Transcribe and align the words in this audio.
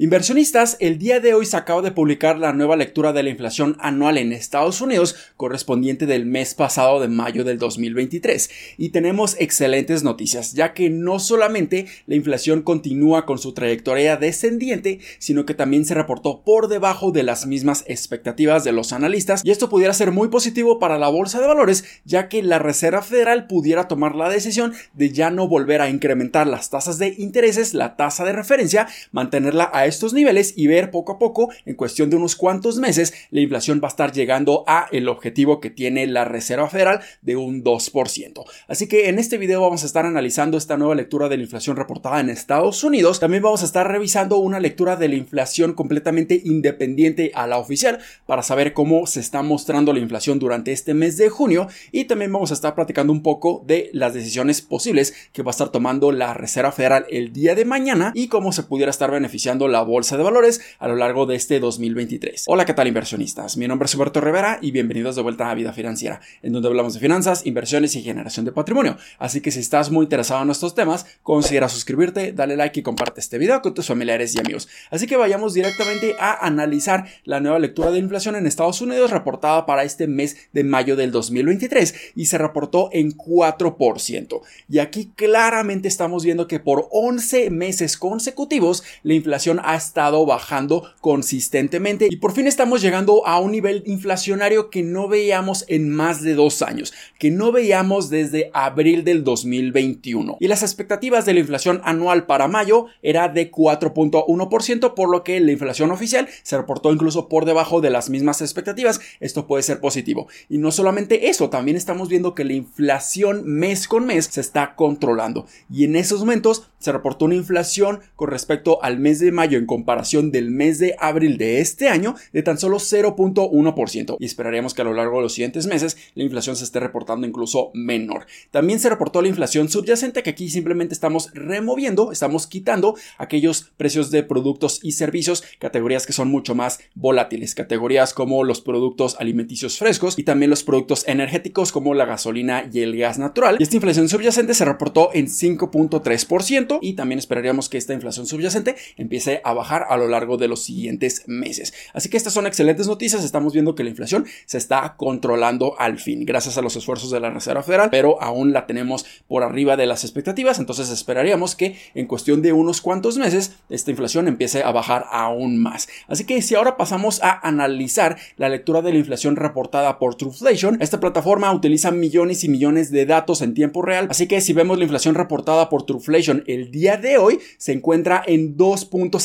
Inversionistas, 0.00 0.76
el 0.78 0.96
día 0.96 1.18
de 1.18 1.34
hoy 1.34 1.44
se 1.44 1.56
acaba 1.56 1.82
de 1.82 1.90
publicar 1.90 2.38
la 2.38 2.52
nueva 2.52 2.76
lectura 2.76 3.12
de 3.12 3.24
la 3.24 3.30
inflación 3.30 3.76
anual 3.80 4.16
en 4.16 4.32
Estados 4.32 4.80
Unidos 4.80 5.16
correspondiente 5.36 6.06
del 6.06 6.24
mes 6.24 6.54
pasado 6.54 7.00
de 7.00 7.08
mayo 7.08 7.42
del 7.42 7.58
2023 7.58 8.48
y 8.76 8.90
tenemos 8.90 9.34
excelentes 9.40 10.04
noticias 10.04 10.52
ya 10.52 10.72
que 10.72 10.88
no 10.88 11.18
solamente 11.18 11.86
la 12.06 12.14
inflación 12.14 12.62
continúa 12.62 13.26
con 13.26 13.38
su 13.38 13.54
trayectoria 13.54 14.16
descendiente 14.16 15.00
sino 15.18 15.44
que 15.44 15.54
también 15.54 15.84
se 15.84 15.94
reportó 15.94 16.42
por 16.42 16.68
debajo 16.68 17.10
de 17.10 17.24
las 17.24 17.46
mismas 17.46 17.82
expectativas 17.88 18.62
de 18.62 18.70
los 18.70 18.92
analistas. 18.92 19.40
Y 19.44 19.50
esto 19.50 19.68
pudiera 19.68 19.94
ser 19.94 20.12
muy 20.12 20.28
positivo 20.28 20.78
para 20.78 21.00
la 21.00 21.08
bolsa 21.08 21.40
de 21.40 21.48
valores 21.48 21.82
ya 22.04 22.28
que 22.28 22.44
la 22.44 22.60
Reserva 22.60 23.02
Federal 23.02 23.48
pudiera 23.48 23.88
tomar 23.88 24.14
la 24.14 24.28
decisión 24.28 24.74
de 24.92 25.10
ya 25.10 25.30
no 25.30 25.48
volver 25.48 25.80
a 25.80 25.90
incrementar 25.90 26.46
las 26.46 26.70
tasas 26.70 26.98
de 26.98 27.16
intereses, 27.18 27.74
la 27.74 27.96
tasa 27.96 28.24
de 28.24 28.32
referencia, 28.32 28.86
mantenerla 29.10 29.68
a 29.74 29.87
estos 29.88 30.12
niveles 30.12 30.54
y 30.56 30.66
ver 30.66 30.90
poco 30.90 31.12
a 31.12 31.18
poco, 31.18 31.50
en 31.66 31.74
cuestión 31.74 32.10
de 32.10 32.16
unos 32.16 32.36
cuantos 32.36 32.78
meses, 32.78 33.12
la 33.30 33.40
inflación 33.40 33.80
va 33.82 33.88
a 33.88 33.90
estar 33.90 34.12
llegando 34.12 34.64
a 34.66 34.88
el 34.92 35.08
objetivo 35.08 35.60
que 35.60 35.70
tiene 35.70 36.06
la 36.06 36.24
Reserva 36.24 36.68
Federal 36.68 37.00
de 37.22 37.36
un 37.36 37.64
2%. 37.64 38.44
Así 38.68 38.88
que 38.88 39.08
en 39.08 39.18
este 39.18 39.38
video 39.38 39.60
vamos 39.60 39.82
a 39.82 39.86
estar 39.86 40.06
analizando 40.06 40.56
esta 40.56 40.76
nueva 40.76 40.94
lectura 40.94 41.28
de 41.28 41.36
la 41.36 41.42
inflación 41.42 41.76
reportada 41.76 42.20
en 42.20 42.30
Estados 42.30 42.84
Unidos. 42.84 43.20
También 43.20 43.42
vamos 43.42 43.62
a 43.62 43.66
estar 43.66 43.88
revisando 43.90 44.38
una 44.38 44.60
lectura 44.60 44.96
de 44.96 45.08
la 45.08 45.16
inflación 45.16 45.72
completamente 45.72 46.40
independiente 46.44 47.32
a 47.34 47.46
la 47.46 47.58
oficial 47.58 47.98
para 48.26 48.42
saber 48.42 48.72
cómo 48.72 49.06
se 49.06 49.20
está 49.20 49.42
mostrando 49.42 49.92
la 49.92 50.00
inflación 50.00 50.38
durante 50.38 50.72
este 50.72 50.94
mes 50.94 51.16
de 51.16 51.28
junio 51.28 51.68
y 51.92 52.04
también 52.04 52.32
vamos 52.32 52.50
a 52.50 52.54
estar 52.54 52.74
platicando 52.74 53.12
un 53.12 53.22
poco 53.22 53.64
de 53.66 53.90
las 53.92 54.14
decisiones 54.14 54.62
posibles 54.62 55.14
que 55.32 55.42
va 55.42 55.50
a 55.50 55.52
estar 55.52 55.70
tomando 55.70 56.12
la 56.12 56.34
Reserva 56.34 56.72
Federal 56.72 57.06
el 57.10 57.32
día 57.32 57.54
de 57.54 57.64
mañana 57.64 58.12
y 58.14 58.28
cómo 58.28 58.52
se 58.52 58.62
pudiera 58.62 58.90
estar 58.90 59.10
beneficiando 59.10 59.68
la 59.68 59.77
bolsa 59.82 60.16
de 60.16 60.22
valores 60.22 60.60
a 60.78 60.88
lo 60.88 60.96
largo 60.96 61.26
de 61.26 61.36
este 61.36 61.60
2023. 61.60 62.44
Hola, 62.46 62.64
¿qué 62.64 62.74
tal 62.74 62.88
inversionistas? 62.88 63.56
Mi 63.56 63.68
nombre 63.68 63.86
es 63.86 63.94
Humberto 63.94 64.20
Rivera 64.20 64.58
y 64.60 64.70
bienvenidos 64.70 65.16
de 65.16 65.22
vuelta 65.22 65.50
a 65.50 65.54
Vida 65.54 65.72
Financiera, 65.72 66.20
en 66.42 66.52
donde 66.52 66.68
hablamos 66.68 66.94
de 66.94 67.00
finanzas, 67.00 67.46
inversiones 67.46 67.94
y 67.96 68.02
generación 68.02 68.44
de 68.44 68.52
patrimonio. 68.52 68.96
Así 69.18 69.40
que 69.40 69.50
si 69.50 69.60
estás 69.60 69.90
muy 69.90 70.04
interesado 70.04 70.42
en 70.42 70.50
estos 70.50 70.74
temas, 70.74 71.06
considera 71.22 71.68
suscribirte, 71.68 72.32
dale 72.32 72.56
like 72.56 72.80
y 72.80 72.82
comparte 72.82 73.20
este 73.20 73.38
video 73.38 73.62
con 73.62 73.74
tus 73.74 73.86
familiares 73.86 74.34
y 74.34 74.40
amigos. 74.40 74.68
Así 74.90 75.06
que 75.06 75.16
vayamos 75.16 75.54
directamente 75.54 76.16
a 76.18 76.46
analizar 76.46 77.06
la 77.24 77.40
nueva 77.40 77.58
lectura 77.58 77.90
de 77.90 77.98
inflación 77.98 78.36
en 78.36 78.46
Estados 78.46 78.80
Unidos 78.80 79.10
reportada 79.10 79.66
para 79.66 79.84
este 79.84 80.06
mes 80.06 80.48
de 80.52 80.64
mayo 80.64 80.96
del 80.96 81.10
2023 81.10 82.12
y 82.14 82.26
se 82.26 82.38
reportó 82.38 82.90
en 82.92 83.16
4%. 83.16 84.40
Y 84.68 84.78
aquí 84.78 85.12
claramente 85.14 85.88
estamos 85.88 86.24
viendo 86.24 86.46
que 86.46 86.60
por 86.60 86.88
11 86.90 87.50
meses 87.50 87.96
consecutivos 87.96 88.82
la 89.02 89.14
inflación 89.14 89.60
ha 89.68 89.76
estado 89.76 90.24
bajando 90.24 90.90
consistentemente 91.02 92.08
y 92.10 92.16
por 92.16 92.32
fin 92.32 92.46
estamos 92.46 92.80
llegando 92.80 93.26
a 93.26 93.38
un 93.38 93.52
nivel 93.52 93.82
inflacionario 93.84 94.70
que 94.70 94.82
no 94.82 95.08
veíamos 95.08 95.66
en 95.68 95.90
más 95.90 96.22
de 96.22 96.34
dos 96.34 96.62
años, 96.62 96.94
que 97.18 97.30
no 97.30 97.52
veíamos 97.52 98.08
desde 98.08 98.50
abril 98.54 99.04
del 99.04 99.24
2021. 99.24 100.38
Y 100.40 100.48
las 100.48 100.62
expectativas 100.62 101.26
de 101.26 101.34
la 101.34 101.40
inflación 101.40 101.82
anual 101.84 102.24
para 102.24 102.48
mayo 102.48 102.86
era 103.02 103.28
de 103.28 103.50
4.1%, 103.50 104.94
por 104.94 105.10
lo 105.10 105.22
que 105.22 105.38
la 105.40 105.52
inflación 105.52 105.90
oficial 105.90 106.28
se 106.42 106.56
reportó 106.56 106.90
incluso 106.90 107.28
por 107.28 107.44
debajo 107.44 107.82
de 107.82 107.90
las 107.90 108.08
mismas 108.08 108.40
expectativas. 108.40 109.00
Esto 109.20 109.46
puede 109.46 109.62
ser 109.62 109.80
positivo. 109.80 110.28
Y 110.48 110.56
no 110.56 110.70
solamente 110.70 111.28
eso, 111.28 111.50
también 111.50 111.76
estamos 111.76 112.08
viendo 112.08 112.34
que 112.34 112.44
la 112.44 112.54
inflación 112.54 113.44
mes 113.44 113.86
con 113.86 114.06
mes 114.06 114.28
se 114.30 114.40
está 114.40 114.74
controlando. 114.76 115.46
Y 115.70 115.84
en 115.84 115.94
esos 115.94 116.20
momentos 116.20 116.70
se 116.78 116.92
reportó 116.92 117.26
una 117.26 117.34
inflación 117.34 118.00
con 118.16 118.30
respecto 118.30 118.82
al 118.82 118.98
mes 118.98 119.18
de 119.20 119.30
mayo 119.30 119.57
en 119.58 119.66
comparación 119.66 120.30
del 120.30 120.50
mes 120.50 120.78
de 120.78 120.94
abril 120.98 121.38
de 121.38 121.60
este 121.60 121.88
año 121.88 122.14
de 122.32 122.42
tan 122.42 122.58
solo 122.58 122.78
0.1% 122.78 124.16
y 124.18 124.24
esperaríamos 124.24 124.74
que 124.74 124.82
a 124.82 124.84
lo 124.84 124.94
largo 124.94 125.16
de 125.16 125.22
los 125.22 125.34
siguientes 125.34 125.66
meses 125.66 125.96
la 126.14 126.24
inflación 126.24 126.56
se 126.56 126.64
esté 126.64 126.80
reportando 126.80 127.26
incluso 127.26 127.70
menor. 127.74 128.26
También 128.50 128.80
se 128.80 128.88
reportó 128.88 129.22
la 129.22 129.28
inflación 129.28 129.68
subyacente 129.68 130.22
que 130.22 130.30
aquí 130.30 130.48
simplemente 130.48 130.94
estamos 130.94 131.30
removiendo, 131.34 132.12
estamos 132.12 132.46
quitando 132.46 132.96
aquellos 133.18 133.72
precios 133.76 134.10
de 134.10 134.22
productos 134.22 134.80
y 134.82 134.92
servicios, 134.92 135.42
categorías 135.58 136.06
que 136.06 136.12
son 136.12 136.28
mucho 136.28 136.54
más 136.54 136.80
volátiles, 136.94 137.54
categorías 137.54 138.14
como 138.14 138.44
los 138.44 138.60
productos 138.60 139.16
alimenticios 139.18 139.78
frescos 139.78 140.18
y 140.18 140.24
también 140.24 140.50
los 140.50 140.64
productos 140.64 141.06
energéticos 141.06 141.72
como 141.72 141.94
la 141.94 142.04
gasolina 142.04 142.68
y 142.72 142.80
el 142.80 142.96
gas 142.96 143.18
natural. 143.18 143.56
Esta 143.60 143.76
inflación 143.76 144.08
subyacente 144.08 144.54
se 144.54 144.64
reportó 144.64 145.10
en 145.12 145.26
5.3% 145.26 146.78
y 146.80 146.94
también 146.94 147.18
esperaríamos 147.18 147.68
que 147.68 147.78
esta 147.78 147.94
inflación 147.94 148.26
subyacente 148.26 148.76
empiece 148.96 149.40
a 149.44 149.47
bajar 149.52 149.86
a 149.88 149.96
lo 149.96 150.08
largo 150.08 150.36
de 150.36 150.48
los 150.48 150.62
siguientes 150.62 151.24
meses. 151.26 151.72
Así 151.92 152.08
que 152.08 152.16
estas 152.16 152.32
son 152.32 152.46
excelentes 152.46 152.86
noticias. 152.86 153.24
Estamos 153.24 153.52
viendo 153.52 153.74
que 153.74 153.84
la 153.84 153.90
inflación 153.90 154.26
se 154.46 154.58
está 154.58 154.94
controlando 154.96 155.78
al 155.78 155.98
fin, 155.98 156.24
gracias 156.24 156.58
a 156.58 156.62
los 156.62 156.76
esfuerzos 156.76 157.10
de 157.10 157.20
la 157.20 157.30
Reserva 157.30 157.62
Federal, 157.62 157.88
pero 157.90 158.20
aún 158.22 158.52
la 158.52 158.66
tenemos 158.66 159.06
por 159.26 159.42
arriba 159.42 159.76
de 159.76 159.86
las 159.86 160.04
expectativas. 160.04 160.58
Entonces 160.58 160.90
esperaríamos 160.90 161.54
que 161.54 161.76
en 161.94 162.06
cuestión 162.06 162.42
de 162.42 162.52
unos 162.52 162.80
cuantos 162.80 163.18
meses 163.18 163.52
esta 163.68 163.90
inflación 163.90 164.28
empiece 164.28 164.62
a 164.62 164.72
bajar 164.72 165.06
aún 165.10 165.58
más. 165.58 165.88
Así 166.06 166.24
que 166.24 166.40
si 166.42 166.54
ahora 166.54 166.76
pasamos 166.76 167.22
a 167.22 167.46
analizar 167.46 168.18
la 168.36 168.48
lectura 168.48 168.82
de 168.82 168.92
la 168.92 168.98
inflación 168.98 169.36
reportada 169.36 169.98
por 169.98 170.14
Trueflation, 170.14 170.80
esta 170.80 171.00
plataforma 171.00 171.52
utiliza 171.52 171.90
millones 171.90 172.44
y 172.44 172.48
millones 172.48 172.90
de 172.90 173.06
datos 173.06 173.42
en 173.42 173.54
tiempo 173.54 173.82
real. 173.82 174.08
Así 174.10 174.26
que 174.26 174.40
si 174.40 174.52
vemos 174.52 174.78
la 174.78 174.84
inflación 174.84 175.14
reportada 175.14 175.68
por 175.68 175.84
Trueflation 175.84 176.44
el 176.46 176.70
día 176.70 176.96
de 176.96 177.18
hoy, 177.18 177.38
se 177.58 177.72
encuentra 177.72 178.22
en 178.26 178.56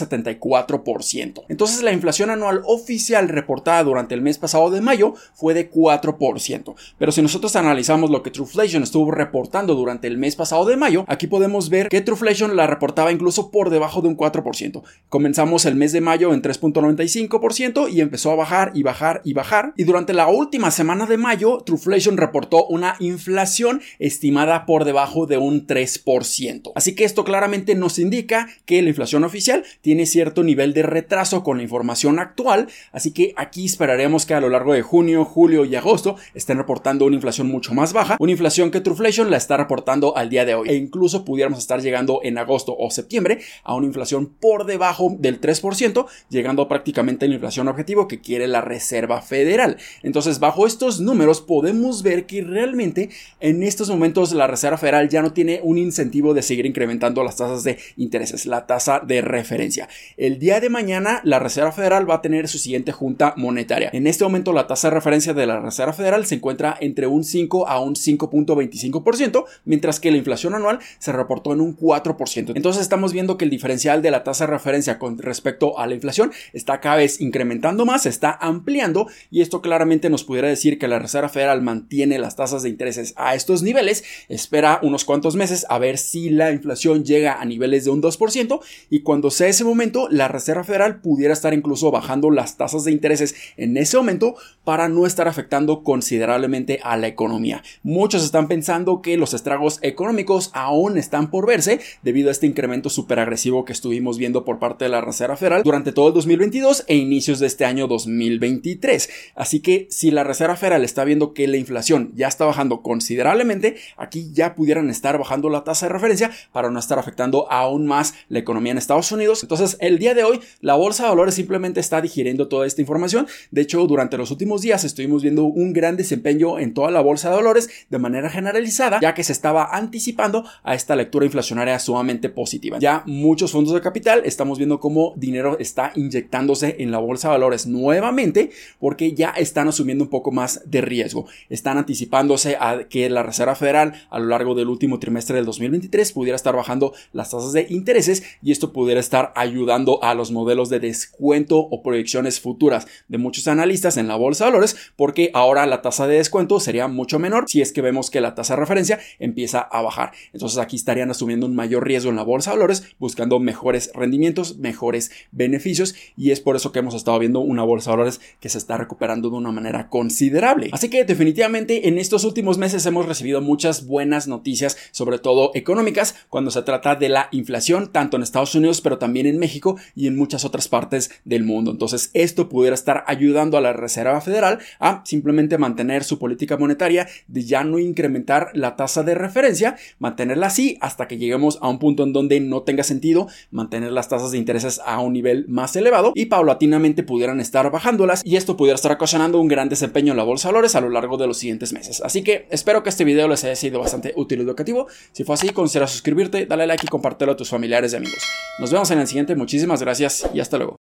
2.74%. 0.09 1.45
Entonces 1.49 1.83
la 1.83 1.91
inflación 1.91 2.29
anual 2.29 2.61
oficial 2.65 3.29
reportada 3.29 3.83
durante 3.83 4.15
el 4.15 4.21
mes 4.21 4.37
pasado 4.37 4.69
de 4.69 4.81
mayo 4.81 5.13
fue 5.33 5.53
de 5.53 5.71
4%. 5.71 6.75
Pero 6.97 7.11
si 7.11 7.21
nosotros 7.21 7.55
analizamos 7.55 8.09
lo 8.09 8.23
que 8.23 8.31
Trueflation 8.31 8.83
estuvo 8.83 9.11
reportando 9.11 9.75
durante 9.75 10.07
el 10.07 10.17
mes 10.17 10.35
pasado 10.35 10.65
de 10.65 10.77
mayo, 10.77 11.05
aquí 11.07 11.27
podemos 11.27 11.69
ver 11.69 11.89
que 11.89 12.01
Trueflation 12.01 12.55
la 12.55 12.67
reportaba 12.67 13.11
incluso 13.11 13.51
por 13.51 13.69
debajo 13.69 14.01
de 14.01 14.07
un 14.09 14.17
4%. 14.17 14.83
Comenzamos 15.09 15.65
el 15.65 15.75
mes 15.75 15.91
de 15.91 16.01
mayo 16.01 16.33
en 16.33 16.41
3.95% 16.41 17.91
y 17.91 18.01
empezó 18.01 18.31
a 18.31 18.35
bajar 18.35 18.71
y 18.73 18.83
bajar 18.83 19.21
y 19.23 19.33
bajar. 19.33 19.73
Y 19.77 19.83
durante 19.83 20.13
la 20.13 20.27
última 20.27 20.71
semana 20.71 21.05
de 21.05 21.17
mayo, 21.17 21.63
Trueflation 21.65 22.17
reportó 22.17 22.65
una 22.67 22.95
inflación 22.99 23.81
estimada 23.99 24.65
por 24.65 24.85
debajo 24.85 25.25
de 25.25 25.37
un 25.37 25.67
3%. 25.67 26.71
Así 26.75 26.95
que 26.95 27.03
esto 27.03 27.23
claramente 27.23 27.75
nos 27.75 27.99
indica 27.99 28.47
que 28.65 28.81
la 28.81 28.89
inflación 28.89 29.23
oficial 29.23 29.63
tiene 29.81 29.92
cierto 30.05 30.43
nivel 30.43 30.73
de 30.73 30.83
retraso 30.83 31.43
con 31.43 31.57
la 31.57 31.63
información 31.63 32.19
actual, 32.19 32.67
así 32.91 33.11
que 33.11 33.33
aquí 33.37 33.65
esperaremos 33.65 34.25
que 34.25 34.33
a 34.33 34.41
lo 34.41 34.49
largo 34.49 34.73
de 34.73 34.81
junio, 34.81 35.25
julio 35.25 35.65
y 35.65 35.75
agosto 35.75 36.15
estén 36.33 36.57
reportando 36.57 37.05
una 37.05 37.15
inflación 37.15 37.47
mucho 37.47 37.73
más 37.73 37.93
baja, 37.93 38.17
una 38.19 38.31
inflación 38.31 38.71
que 38.71 38.81
Trueflation 38.81 39.31
la 39.31 39.37
está 39.37 39.57
reportando 39.57 40.15
al 40.17 40.29
día 40.29 40.45
de 40.45 40.55
hoy 40.55 40.69
e 40.69 40.75
incluso 40.75 41.25
pudiéramos 41.25 41.59
estar 41.59 41.81
llegando 41.81 42.19
en 42.23 42.37
agosto 42.37 42.75
o 42.77 42.91
septiembre 42.91 43.39
a 43.63 43.75
una 43.75 43.87
inflación 43.87 44.27
por 44.27 44.65
debajo 44.65 45.15
del 45.17 45.39
3%, 45.39 46.05
llegando 46.29 46.67
prácticamente 46.67 47.25
a 47.25 47.27
la 47.29 47.35
inflación 47.35 47.67
objetivo 47.67 48.07
que 48.07 48.21
quiere 48.21 48.47
la 48.47 48.61
Reserva 48.61 49.21
Federal. 49.21 49.77
Entonces, 50.01 50.39
bajo 50.39 50.67
estos 50.67 50.99
números 50.99 51.41
podemos 51.41 52.03
ver 52.03 52.25
que 52.25 52.41
realmente 52.41 53.09
en 53.39 53.63
estos 53.63 53.89
momentos 53.89 54.33
la 54.33 54.47
Reserva 54.47 54.77
Federal 54.77 55.09
ya 55.09 55.21
no 55.21 55.33
tiene 55.33 55.59
un 55.63 55.77
incentivo 55.77 56.33
de 56.33 56.41
seguir 56.41 56.65
incrementando 56.65 57.23
las 57.23 57.37
tasas 57.37 57.63
de 57.63 57.77
intereses, 57.97 58.45
la 58.45 58.65
tasa 58.65 58.99
de 58.99 59.21
referencia. 59.21 59.82
El 60.17 60.39
día 60.39 60.59
de 60.59 60.69
mañana 60.69 61.21
la 61.23 61.39
Reserva 61.39 61.71
Federal 61.71 62.09
va 62.09 62.15
a 62.15 62.21
tener 62.21 62.47
su 62.47 62.57
siguiente 62.57 62.91
junta 62.91 63.33
monetaria. 63.37 63.89
En 63.93 64.07
este 64.07 64.23
momento 64.23 64.53
la 64.53 64.67
tasa 64.67 64.89
de 64.89 64.95
referencia 64.95 65.33
de 65.33 65.45
la 65.45 65.59
Reserva 65.59 65.93
Federal 65.93 66.25
se 66.25 66.35
encuentra 66.35 66.77
entre 66.79 67.07
un 67.07 67.23
5 67.23 67.67
a 67.67 67.79
un 67.79 67.95
5.25%, 67.95 69.45
mientras 69.65 69.99
que 69.99 70.11
la 70.11 70.17
inflación 70.17 70.55
anual 70.55 70.79
se 70.99 71.11
reportó 71.11 71.53
en 71.53 71.61
un 71.61 71.77
4%. 71.77 72.53
Entonces 72.55 72.81
estamos 72.81 73.13
viendo 73.13 73.37
que 73.37 73.45
el 73.45 73.51
diferencial 73.51 74.01
de 74.01 74.11
la 74.11 74.23
tasa 74.23 74.45
de 74.45 74.51
referencia 74.51 74.99
con 74.99 75.17
respecto 75.17 75.79
a 75.79 75.87
la 75.87 75.93
inflación 75.93 76.31
está 76.53 76.79
cada 76.79 76.97
vez 76.97 77.21
incrementando 77.21 77.85
más, 77.85 78.05
está 78.05 78.37
ampliando 78.39 79.07
y 79.31 79.41
esto 79.41 79.61
claramente 79.61 80.09
nos 80.09 80.23
pudiera 80.23 80.47
decir 80.47 80.77
que 80.77 80.87
la 80.87 80.99
Reserva 80.99 81.29
Federal 81.29 81.61
mantiene 81.61 82.19
las 82.19 82.35
tasas 82.35 82.63
de 82.63 82.69
intereses 82.69 83.13
a 83.17 83.35
estos 83.35 83.63
niveles, 83.63 84.03
espera 84.29 84.79
unos 84.81 85.05
cuantos 85.05 85.35
meses 85.35 85.65
a 85.69 85.79
ver 85.79 85.97
si 85.97 86.29
la 86.29 86.51
inflación 86.51 87.03
llega 87.03 87.39
a 87.39 87.45
niveles 87.45 87.85
de 87.85 87.91
un 87.91 88.01
2% 88.01 88.59
y 88.89 89.01
cuando 89.01 89.31
sea 89.31 89.47
ese 89.47 89.63
momento 89.63 89.72
la 90.09 90.27
Reserva 90.27 90.63
Federal 90.63 91.01
pudiera 91.01 91.33
estar 91.33 91.53
incluso 91.53 91.91
bajando 91.91 92.29
las 92.29 92.57
tasas 92.57 92.83
de 92.83 92.91
intereses 92.91 93.35
en 93.57 93.75
ese 93.77 93.97
momento 93.97 94.35
para 94.63 94.87
no 94.87 95.05
estar 95.05 95.27
afectando 95.27 95.83
considerablemente 95.83 96.79
a 96.83 96.95
la 96.95 97.07
economía. 97.07 97.63
Muchos 97.81 98.23
están 98.23 98.47
pensando 98.47 99.01
que 99.01 99.17
los 99.17 99.33
estragos 99.33 99.79
económicos 99.81 100.51
aún 100.53 100.97
están 100.97 101.29
por 101.29 101.47
verse 101.47 101.79
debido 102.01 102.29
a 102.29 102.31
este 102.31 102.47
incremento 102.47 102.89
súper 102.89 103.19
agresivo 103.19 103.65
que 103.65 103.73
estuvimos 103.73 104.17
viendo 104.17 104.45
por 104.45 104.59
parte 104.59 104.85
de 104.85 104.89
la 104.89 105.01
Reserva 105.01 105.35
Federal 105.35 105.63
durante 105.63 105.91
todo 105.91 106.09
el 106.09 106.13
2022 106.13 106.85
e 106.87 106.95
inicios 106.95 107.39
de 107.39 107.47
este 107.47 107.65
año 107.65 107.87
2023. 107.87 109.09
Así 109.35 109.59
que 109.59 109.87
si 109.89 110.11
la 110.11 110.23
Reserva 110.23 110.55
Federal 110.55 110.83
está 110.83 111.03
viendo 111.03 111.33
que 111.33 111.47
la 111.47 111.57
inflación 111.57 112.11
ya 112.15 112.27
está 112.27 112.45
bajando 112.45 112.81
considerablemente, 112.81 113.75
aquí 113.97 114.31
ya 114.33 114.55
pudieran 114.55 114.89
estar 114.89 115.17
bajando 115.17 115.49
la 115.49 115.63
tasa 115.63 115.87
de 115.87 115.93
referencia 115.93 116.31
para 116.51 116.69
no 116.69 116.79
estar 116.79 116.99
afectando 116.99 117.51
aún 117.51 117.85
más 117.85 118.13
la 118.29 118.39
economía 118.39 118.71
en 118.71 118.77
Estados 118.77 119.11
Unidos. 119.11 119.43
Entonces 119.43 119.62
El 119.79 119.99
día 119.99 120.13
de 120.13 120.23
hoy, 120.23 120.39
la 120.61 120.75
bolsa 120.75 121.03
de 121.03 121.09
valores 121.09 121.35
simplemente 121.35 121.79
está 121.79 122.01
digiriendo 122.01 122.47
toda 122.47 122.67
esta 122.67 122.81
información. 122.81 123.27
De 123.51 123.61
hecho, 123.61 123.85
durante 123.87 124.17
los 124.17 124.31
últimos 124.31 124.61
días 124.61 124.83
estuvimos 124.83 125.23
viendo 125.23 125.45
un 125.45 125.73
gran 125.73 125.95
desempeño 125.95 126.59
en 126.59 126.73
toda 126.73 126.91
la 126.91 127.01
bolsa 127.01 127.29
de 127.29 127.35
valores 127.35 127.69
de 127.89 127.99
manera 127.99 128.29
generalizada, 128.29 128.99
ya 129.01 129.13
que 129.13 129.23
se 129.23 129.31
estaba 129.31 129.69
anticipando 129.71 130.45
a 130.63 130.75
esta 130.75 130.95
lectura 130.95 131.25
inflacionaria 131.25 131.79
sumamente 131.79 132.29
positiva. 132.29 132.79
Ya 132.79 133.03
muchos 133.05 133.51
fondos 133.51 133.73
de 133.73 133.81
capital 133.81 134.21
estamos 134.25 134.57
viendo 134.57 134.79
cómo 134.79 135.13
dinero 135.15 135.57
está 135.59 135.91
inyectándose 135.95 136.75
en 136.79 136.91
la 136.91 136.97
bolsa 136.97 137.29
de 137.29 137.33
valores 137.33 137.67
nuevamente 137.67 138.51
porque 138.79 139.13
ya 139.13 139.29
están 139.29 139.67
asumiendo 139.67 140.03
un 140.03 140.09
poco 140.09 140.31
más 140.31 140.61
de 140.65 140.81
riesgo. 140.81 141.25
Están 141.49 141.77
anticipándose 141.77 142.57
a 142.59 142.87
que 142.89 143.09
la 143.09 143.23
Reserva 143.23 143.55
Federal 143.55 143.93
a 144.09 144.19
lo 144.19 144.27
largo 144.27 144.55
del 144.55 144.67
último 144.67 144.99
trimestre 144.99 145.35
del 145.35 145.45
2023 145.45 146.11
pudiera 146.11 146.35
estar 146.35 146.55
bajando 146.55 146.93
las 147.11 147.31
tasas 147.31 147.53
de 147.53 147.67
intereses 147.69 148.23
y 148.41 148.51
esto 148.51 148.73
pudiera 148.73 148.99
estar 148.99 149.31
ayudando 149.53 150.03
a 150.03 150.13
los 150.13 150.31
modelos 150.31 150.69
de 150.69 150.79
descuento 150.79 151.57
o 151.59 151.81
proyecciones 151.81 152.39
futuras 152.39 152.87
de 153.07 153.17
muchos 153.17 153.47
analistas 153.47 153.97
en 153.97 154.07
la 154.07 154.15
bolsa 154.15 154.45
de 154.45 154.51
valores 154.51 154.75
porque 154.95 155.31
ahora 155.33 155.65
la 155.65 155.81
tasa 155.81 156.07
de 156.07 156.15
descuento 156.15 156.59
sería 156.59 156.87
mucho 156.87 157.19
menor 157.19 157.45
si 157.47 157.61
es 157.61 157.71
que 157.71 157.81
vemos 157.81 158.09
que 158.09 158.21
la 158.21 158.35
tasa 158.35 158.55
de 158.55 158.61
referencia 158.61 158.99
empieza 159.19 159.59
a 159.59 159.81
bajar. 159.81 160.11
Entonces 160.33 160.57
aquí 160.57 160.75
estarían 160.75 161.11
asumiendo 161.11 161.45
un 161.45 161.55
mayor 161.55 161.85
riesgo 161.85 162.09
en 162.09 162.15
la 162.15 162.23
bolsa 162.23 162.51
de 162.51 162.57
valores 162.57 162.95
buscando 162.99 163.39
mejores 163.39 163.91
rendimientos, 163.93 164.57
mejores 164.57 165.11
beneficios 165.31 165.95
y 166.17 166.31
es 166.31 166.39
por 166.39 166.55
eso 166.55 166.71
que 166.71 166.79
hemos 166.79 166.95
estado 166.95 167.19
viendo 167.19 167.39
una 167.39 167.63
bolsa 167.63 167.91
de 167.91 167.97
valores 167.97 168.21
que 168.39 168.49
se 168.49 168.57
está 168.57 168.77
recuperando 168.77 169.29
de 169.29 169.37
una 169.37 169.51
manera 169.51 169.89
considerable. 169.89 170.69
Así 170.71 170.89
que 170.89 171.03
definitivamente 171.05 171.87
en 171.87 171.97
estos 171.97 172.23
últimos 172.23 172.57
meses 172.57 172.85
hemos 172.85 173.05
recibido 173.05 173.41
muchas 173.41 173.85
buenas 173.85 174.27
noticias, 174.27 174.77
sobre 174.91 175.19
todo 175.19 175.51
económicas, 175.53 176.15
cuando 176.29 176.51
se 176.51 176.61
trata 176.63 176.95
de 176.95 177.09
la 177.09 177.29
inflación, 177.31 177.91
tanto 177.91 178.17
en 178.17 178.23
Estados 178.23 178.55
Unidos, 178.55 178.81
pero 178.81 178.97
también 178.97 179.27
en 179.27 179.39
México 179.43 179.77
y 179.93 180.07
en 180.07 180.15
muchas 180.15 180.45
otras 180.45 180.69
partes 180.69 181.11
del 181.25 181.43
mundo. 181.43 181.71
Entonces, 181.71 182.09
esto 182.13 182.47
pudiera 182.47 182.73
estar 182.73 183.03
ayudando 183.07 183.57
a 183.57 183.61
la 183.61 183.73
Reserva 183.73 184.21
Federal 184.21 184.59
a 184.79 185.01
simplemente 185.05 185.57
mantener 185.57 186.05
su 186.05 186.17
política 186.17 186.55
monetaria 186.57 187.07
de 187.27 187.43
ya 187.43 187.65
no 187.65 187.77
incrementar 187.77 188.51
la 188.53 188.77
tasa 188.77 189.03
de 189.03 189.15
referencia, 189.15 189.75
mantenerla 189.99 190.47
así 190.47 190.77
hasta 190.79 191.07
que 191.07 191.17
lleguemos 191.17 191.59
a 191.61 191.67
un 191.67 191.79
punto 191.79 192.03
en 192.03 192.13
donde 192.13 192.39
no 192.39 192.63
tenga 192.63 192.83
sentido 192.83 193.27
mantener 193.51 193.91
las 193.91 194.07
tasas 194.07 194.31
de 194.31 194.37
intereses 194.37 194.79
a 194.85 194.99
un 194.99 195.13
nivel 195.13 195.45
más 195.49 195.75
elevado 195.75 196.13
y 196.15 196.27
paulatinamente 196.27 197.03
pudieran 197.03 197.39
estar 197.39 197.69
bajándolas 197.69 198.21
y 198.23 198.37
esto 198.37 198.55
pudiera 198.55 198.75
estar 198.75 198.91
ocasionando 198.91 199.39
un 199.39 199.47
gran 199.47 199.69
desempeño 199.69 200.13
en 200.13 200.17
la 200.17 200.23
bolsa 200.23 200.47
de 200.47 200.53
valores 200.53 200.75
a 200.75 200.81
lo 200.81 200.89
largo 200.89 201.17
de 201.17 201.27
los 201.27 201.37
siguientes 201.37 201.73
meses. 201.73 202.01
Así 202.01 202.23
que 202.23 202.47
espero 202.49 202.83
que 202.83 202.89
este 202.89 203.03
video 203.03 203.27
les 203.27 203.43
haya 203.43 203.55
sido 203.55 203.79
bastante 203.79 204.13
útil 204.15 204.39
y 204.39 204.43
educativo. 204.43 204.87
Si 205.11 205.23
fue 205.23 205.35
así, 205.35 205.49
considera 205.49 205.87
suscribirte, 205.87 206.45
dale 206.45 206.65
like 206.67 206.85
y 206.85 206.89
compártelo 206.89 207.33
a 207.33 207.35
tus 207.35 207.49
familiares 207.49 207.93
y 207.93 207.97
amigos. 207.97 208.23
Nos 208.59 208.71
vemos 208.71 208.89
en 208.91 208.99
el 208.99 209.07
siguiente, 209.07 209.32
muchísimas 209.37 209.81
gracias 209.81 210.29
y 210.33 210.39
hasta 210.39 210.57
luego. 210.57 210.82